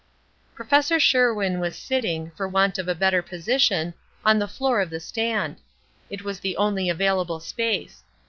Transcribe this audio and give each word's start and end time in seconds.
Prof. 0.55 0.99
Sherwin 0.99 1.59
was 1.59 1.75
sitting, 1.75 2.31
for 2.31 2.47
want 2.47 2.79
of 2.79 2.87
a 2.87 2.95
better 2.95 3.21
position, 3.21 3.93
on 4.25 4.39
the 4.39 4.47
floor 4.47 4.81
of 4.81 4.89
the 4.89 4.99
stand. 4.99 5.57
It 6.09 6.23
was 6.23 6.39
the 6.39 6.57
only 6.57 6.89
available 6.89 7.39
space. 7.39 8.03